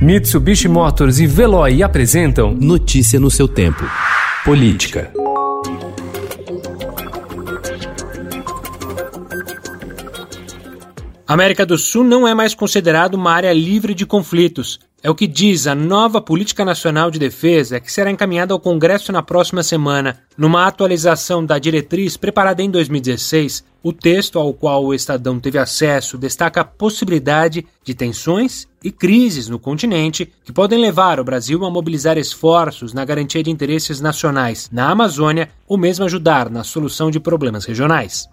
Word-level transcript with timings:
Mitsubishi 0.00 0.68
Motors 0.68 1.18
e 1.20 1.26
Veloy 1.26 1.82
apresentam 1.82 2.54
Notícia 2.54 3.18
no 3.18 3.30
seu 3.30 3.48
tempo. 3.48 3.82
Política. 4.44 5.10
A 11.26 11.32
América 11.32 11.64
do 11.64 11.78
Sul 11.78 12.04
não 12.04 12.28
é 12.28 12.34
mais 12.34 12.54
considerado 12.54 13.14
uma 13.14 13.32
área 13.32 13.54
livre 13.54 13.94
de 13.94 14.04
conflitos. 14.04 14.78
É 15.06 15.10
o 15.10 15.14
que 15.14 15.28
diz 15.28 15.68
a 15.68 15.74
nova 15.76 16.20
Política 16.20 16.64
Nacional 16.64 17.12
de 17.12 17.18
Defesa, 17.20 17.78
que 17.78 17.92
será 17.92 18.10
encaminhada 18.10 18.52
ao 18.52 18.58
Congresso 18.58 19.12
na 19.12 19.22
próxima 19.22 19.62
semana. 19.62 20.18
Numa 20.36 20.66
atualização 20.66 21.46
da 21.46 21.60
diretriz 21.60 22.16
preparada 22.16 22.60
em 22.60 22.68
2016, 22.68 23.64
o 23.84 23.92
texto 23.92 24.36
ao 24.36 24.52
qual 24.52 24.84
o 24.84 24.92
Estadão 24.92 25.38
teve 25.38 25.58
acesso 25.58 26.18
destaca 26.18 26.62
a 26.62 26.64
possibilidade 26.64 27.64
de 27.84 27.94
tensões 27.94 28.66
e 28.82 28.90
crises 28.90 29.48
no 29.48 29.60
continente 29.60 30.28
que 30.44 30.52
podem 30.52 30.80
levar 30.80 31.20
o 31.20 31.24
Brasil 31.24 31.64
a 31.64 31.70
mobilizar 31.70 32.18
esforços 32.18 32.92
na 32.92 33.04
garantia 33.04 33.44
de 33.44 33.50
interesses 33.52 34.00
nacionais 34.00 34.68
na 34.72 34.90
Amazônia 34.90 35.50
ou 35.68 35.78
mesmo 35.78 36.04
ajudar 36.04 36.50
na 36.50 36.64
solução 36.64 37.12
de 37.12 37.20
problemas 37.20 37.64
regionais. 37.64 38.26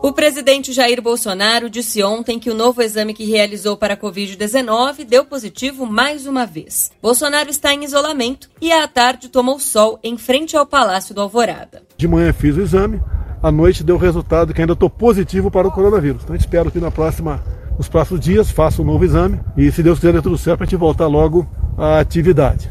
O 0.00 0.12
presidente 0.12 0.72
Jair 0.72 1.02
Bolsonaro 1.02 1.68
disse 1.68 2.02
ontem 2.04 2.38
que 2.38 2.50
o 2.50 2.54
novo 2.54 2.80
exame 2.80 3.12
que 3.12 3.24
realizou 3.24 3.76
para 3.76 3.94
a 3.94 3.96
Covid-19 3.96 5.04
deu 5.04 5.24
positivo 5.24 5.84
mais 5.84 6.24
uma 6.24 6.46
vez. 6.46 6.92
Bolsonaro 7.02 7.50
está 7.50 7.74
em 7.74 7.82
isolamento 7.82 8.48
e 8.60 8.70
à 8.70 8.86
tarde 8.86 9.28
tomou 9.28 9.58
sol 9.58 9.98
em 10.02 10.16
frente 10.16 10.56
ao 10.56 10.64
Palácio 10.64 11.12
do 11.12 11.20
Alvorada. 11.20 11.82
De 11.96 12.06
manhã 12.06 12.32
fiz 12.32 12.56
o 12.56 12.60
exame, 12.60 13.00
à 13.42 13.50
noite 13.50 13.82
deu 13.82 13.96
o 13.96 13.98
resultado 13.98 14.54
que 14.54 14.60
ainda 14.60 14.74
estou 14.74 14.88
positivo 14.88 15.50
para 15.50 15.66
o 15.66 15.72
coronavírus. 15.72 16.22
Então 16.22 16.36
espero 16.36 16.70
que 16.70 16.78
na 16.78 16.92
próxima, 16.92 17.42
nos 17.76 17.88
próximos 17.88 18.20
dias 18.20 18.52
faça 18.52 18.80
um 18.80 18.84
novo 18.84 19.04
exame 19.04 19.40
e 19.56 19.70
se 19.72 19.82
Deus 19.82 19.98
quiser 19.98 20.22
tudo 20.22 20.38
certo 20.38 20.58
para 20.58 20.64
a 20.64 20.68
gente 20.68 20.78
voltar 20.78 21.08
logo 21.08 21.44
à 21.76 21.98
atividade. 21.98 22.70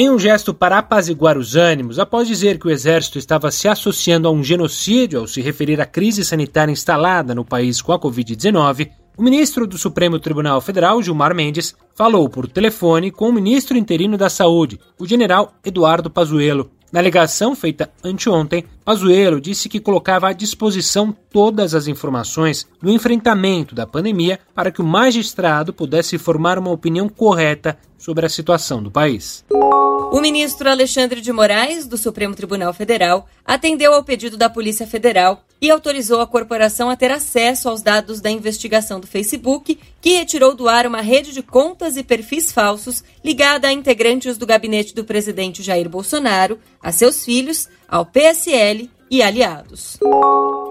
Em 0.00 0.08
um 0.08 0.16
gesto 0.16 0.54
para 0.54 0.78
apaziguar 0.78 1.36
os 1.36 1.56
ânimos, 1.56 1.98
após 1.98 2.28
dizer 2.28 2.56
que 2.56 2.68
o 2.68 2.70
exército 2.70 3.18
estava 3.18 3.50
se 3.50 3.66
associando 3.66 4.28
a 4.28 4.30
um 4.30 4.44
genocídio 4.44 5.18
ao 5.18 5.26
se 5.26 5.40
referir 5.40 5.80
à 5.80 5.84
crise 5.84 6.24
sanitária 6.24 6.70
instalada 6.70 7.34
no 7.34 7.44
país 7.44 7.82
com 7.82 7.92
a 7.92 7.98
Covid-19, 7.98 8.90
o 9.16 9.22
ministro 9.24 9.66
do 9.66 9.76
Supremo 9.76 10.20
Tribunal 10.20 10.60
Federal, 10.60 11.02
Gilmar 11.02 11.34
Mendes, 11.34 11.74
falou 11.96 12.28
por 12.28 12.46
telefone 12.46 13.10
com 13.10 13.28
o 13.28 13.32
ministro 13.32 13.76
interino 13.76 14.16
da 14.16 14.30
Saúde, 14.30 14.78
o 15.00 15.04
general 15.04 15.52
Eduardo 15.64 16.08
Pazuello. 16.08 16.70
Na 16.90 17.00
alegação 17.00 17.54
feita 17.54 17.90
anteontem, 18.02 18.64
Pazuello 18.82 19.40
disse 19.40 19.68
que 19.68 19.78
colocava 19.78 20.28
à 20.28 20.32
disposição 20.32 21.14
todas 21.30 21.74
as 21.74 21.86
informações 21.86 22.66
do 22.80 22.90
enfrentamento 22.90 23.74
da 23.74 23.86
pandemia 23.86 24.40
para 24.54 24.70
que 24.70 24.80
o 24.80 24.84
magistrado 24.84 25.72
pudesse 25.72 26.16
formar 26.16 26.58
uma 26.58 26.70
opinião 26.70 27.08
correta 27.08 27.78
sobre 27.98 28.24
a 28.24 28.28
situação 28.28 28.82
do 28.82 28.90
país. 28.90 29.44
O 29.50 30.20
ministro 30.22 30.70
Alexandre 30.70 31.20
de 31.20 31.30
Moraes, 31.30 31.86
do 31.86 31.98
Supremo 31.98 32.34
Tribunal 32.34 32.72
Federal, 32.72 33.28
atendeu 33.44 33.92
ao 33.92 34.02
pedido 34.02 34.38
da 34.38 34.48
Polícia 34.48 34.86
Federal 34.86 35.44
e 35.60 35.70
autorizou 35.70 36.20
a 36.20 36.26
corporação 36.26 36.88
a 36.88 36.96
ter 36.96 37.10
acesso 37.10 37.68
aos 37.68 37.82
dados 37.82 38.20
da 38.20 38.30
investigação 38.30 39.00
do 39.00 39.06
Facebook, 39.06 39.78
que 40.00 40.16
retirou 40.16 40.54
do 40.54 40.68
ar 40.68 40.86
uma 40.86 41.00
rede 41.00 41.32
de 41.32 41.42
contas 41.42 41.96
e 41.96 42.02
perfis 42.02 42.52
falsos 42.52 43.02
ligada 43.24 43.68
a 43.68 43.72
integrantes 43.72 44.38
do 44.38 44.46
gabinete 44.46 44.94
do 44.94 45.04
presidente 45.04 45.62
Jair 45.62 45.88
Bolsonaro, 45.88 46.58
a 46.82 46.92
seus 46.92 47.24
filhos, 47.24 47.68
ao 47.88 48.06
PSL 48.06 48.88
e 49.10 49.22
aliados. 49.22 49.98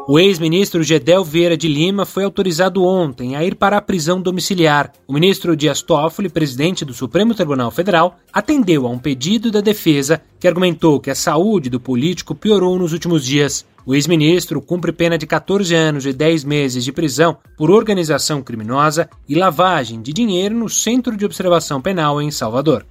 O 0.09 0.17
ex-ministro 0.17 0.83
Gedel 0.83 1.23
Vieira 1.23 1.58
de 1.58 1.67
Lima 1.67 2.05
foi 2.05 2.23
autorizado 2.23 2.83
ontem 2.83 3.35
a 3.35 3.43
ir 3.43 3.55
para 3.55 3.77
a 3.77 3.81
prisão 3.81 4.21
domiciliar. 4.21 4.93
O 5.05 5.11
ministro 5.11 5.55
Dias 5.55 5.81
Toffoli, 5.81 6.30
presidente 6.30 6.85
do 6.85 6.93
Supremo 6.93 7.35
Tribunal 7.35 7.71
Federal, 7.71 8.17
atendeu 8.31 8.85
a 8.85 8.89
um 8.89 8.99
pedido 8.99 9.52
da 9.52 9.59
defesa 9.59 10.21
que 10.39 10.47
argumentou 10.47 10.99
que 10.99 11.09
a 11.09 11.15
saúde 11.15 11.69
do 11.69 11.80
político 11.80 12.33
piorou 12.33 12.80
nos 12.80 12.93
últimos 12.93 13.25
dias. 13.25 13.65
O 13.88 13.95
ex-ministro 13.95 14.61
cumpre 14.61 14.92
pena 14.92 15.17
de 15.17 15.25
14 15.25 15.73
anos 15.73 16.05
e 16.05 16.11
10 16.11 16.43
meses 16.43 16.83
de 16.83 16.92
prisão 16.92 17.37
por 17.55 17.71
organização 17.71 18.43
criminosa 18.43 19.09
e 19.30 19.33
lavagem 19.33 20.02
de 20.02 20.11
dinheiro 20.11 20.53
no 20.53 20.67
Centro 20.67 21.15
de 21.15 21.23
Observação 21.23 21.81
Penal 21.81 22.21
em 22.21 22.30
Salvador. 22.30 22.86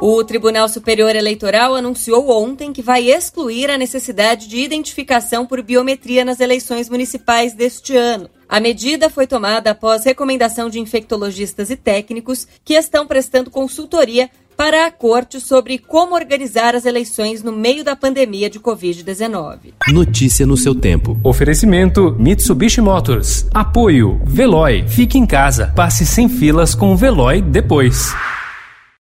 O 0.00 0.24
Tribunal 0.24 0.68
Superior 0.68 1.14
Eleitoral 1.14 1.76
anunciou 1.76 2.28
ontem 2.28 2.72
que 2.72 2.82
vai 2.82 3.08
excluir 3.08 3.70
a 3.70 3.78
necessidade 3.78 4.48
de 4.48 4.56
identificação 4.56 5.46
por 5.46 5.62
biometria 5.62 6.24
nas 6.24 6.40
eleições 6.40 6.90
municipais 6.90 7.54
deste 7.54 7.96
ano. 7.96 8.28
A 8.48 8.58
medida 8.58 9.08
foi 9.08 9.28
tomada 9.28 9.70
após 9.70 10.04
recomendação 10.04 10.68
de 10.68 10.80
infectologistas 10.80 11.70
e 11.70 11.76
técnicos 11.76 12.48
que 12.64 12.74
estão 12.74 13.06
prestando 13.06 13.48
consultoria 13.48 14.28
para 14.56 14.86
a 14.86 14.90
corte 14.90 15.40
sobre 15.40 15.78
como 15.78 16.14
organizar 16.14 16.74
as 16.74 16.86
eleições 16.86 17.42
no 17.42 17.52
meio 17.52 17.84
da 17.84 17.94
pandemia 17.94 18.48
de 18.48 18.58
Covid-19. 18.58 19.74
Notícia 19.88 20.46
no 20.46 20.56
seu 20.56 20.74
tempo. 20.74 21.18
Oferecimento 21.22 22.16
Mitsubishi 22.18 22.80
Motors. 22.80 23.46
Apoio 23.52 24.20
Veloy. 24.24 24.84
Fique 24.88 25.18
em 25.18 25.26
casa. 25.26 25.72
Passe 25.76 26.06
sem 26.06 26.28
filas 26.28 26.74
com 26.74 26.92
o 26.92 26.96
Veloy 26.96 27.42
depois. 27.42 28.14